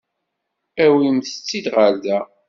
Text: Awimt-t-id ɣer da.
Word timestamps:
Awimt-t-id 0.83 1.65
ɣer 1.75 1.93
da. 2.03 2.19